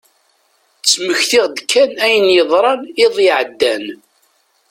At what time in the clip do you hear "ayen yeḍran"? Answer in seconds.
2.05-2.81